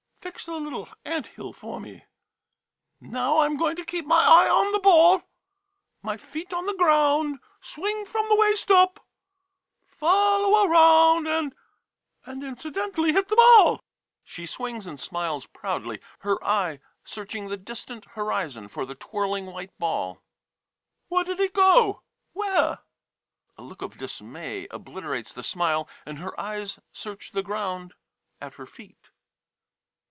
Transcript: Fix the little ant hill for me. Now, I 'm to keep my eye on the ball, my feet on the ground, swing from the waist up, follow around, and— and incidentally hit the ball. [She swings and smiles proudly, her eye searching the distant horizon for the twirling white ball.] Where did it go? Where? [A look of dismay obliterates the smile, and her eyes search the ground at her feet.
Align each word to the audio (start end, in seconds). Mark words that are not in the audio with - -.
Fix 0.21 0.45
the 0.45 0.53
little 0.55 0.87
ant 1.03 1.25
hill 1.27 1.51
for 1.51 1.79
me. 1.79 2.05
Now, 2.99 3.37
I 3.37 3.47
'm 3.47 3.57
to 3.57 3.83
keep 3.83 4.05
my 4.05 4.19
eye 4.23 4.47
on 4.47 4.71
the 4.71 4.77
ball, 4.79 5.23
my 6.03 6.15
feet 6.15 6.53
on 6.53 6.67
the 6.67 6.75
ground, 6.75 7.39
swing 7.59 8.05
from 8.05 8.29
the 8.29 8.35
waist 8.35 8.69
up, 8.69 9.03
follow 9.87 10.63
around, 10.69 11.27
and— 11.27 11.55
and 12.27 12.43
incidentally 12.43 13.13
hit 13.13 13.29
the 13.29 13.35
ball. 13.35 13.83
[She 14.23 14.45
swings 14.45 14.85
and 14.85 14.99
smiles 14.99 15.47
proudly, 15.47 15.99
her 16.19 16.41
eye 16.43 16.81
searching 17.03 17.47
the 17.47 17.57
distant 17.57 18.05
horizon 18.11 18.67
for 18.67 18.85
the 18.85 18.93
twirling 18.95 19.47
white 19.47 19.75
ball.] 19.79 20.21
Where 21.07 21.23
did 21.23 21.39
it 21.39 21.53
go? 21.53 22.03
Where? 22.33 22.77
[A 23.57 23.61
look 23.63 23.81
of 23.81 23.97
dismay 23.97 24.67
obliterates 24.69 25.33
the 25.33 25.41
smile, 25.43 25.89
and 26.05 26.19
her 26.19 26.39
eyes 26.39 26.77
search 26.93 27.31
the 27.31 27.41
ground 27.43 27.95
at 28.39 28.53
her 28.53 28.67
feet. 28.67 29.09